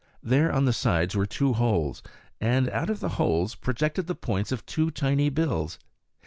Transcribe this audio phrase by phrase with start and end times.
[0.23, 2.01] There, on the sides, were two holes,
[2.39, 5.77] and out of the holes projected the points of two tiny bills.